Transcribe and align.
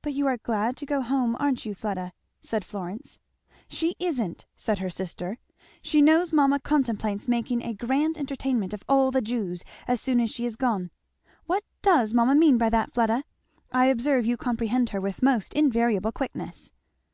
"But 0.00 0.14
you 0.14 0.26
are 0.26 0.38
glad 0.38 0.78
to 0.78 0.86
go 0.86 1.02
home, 1.02 1.36
aren't 1.38 1.66
you, 1.66 1.74
Fleda?" 1.74 2.14
said 2.40 2.64
Florence. 2.64 3.18
"She 3.68 3.94
isn't!" 3.98 4.46
said 4.56 4.78
her 4.78 4.88
sister. 4.88 5.36
"She 5.82 6.00
knows 6.00 6.32
mamma 6.32 6.60
contemplates 6.60 7.28
making 7.28 7.60
a 7.60 7.74
grand 7.74 8.16
entertainment 8.16 8.72
of 8.72 8.84
all 8.88 9.10
the 9.10 9.20
Jews 9.20 9.62
as 9.86 10.00
soon 10.00 10.18
as 10.18 10.30
she 10.30 10.46
is 10.46 10.56
gone. 10.56 10.90
What 11.44 11.64
does 11.82 12.14
mamma 12.14 12.36
mean 12.36 12.56
by 12.56 12.70
that, 12.70 12.94
Fleda? 12.94 13.22
I 13.70 13.84
observe 13.88 14.24
you 14.24 14.38
comprehend 14.38 14.88
her 14.88 15.00
with 15.02 15.22
most 15.22 15.52
invariable 15.52 16.12
quickness." 16.12 16.72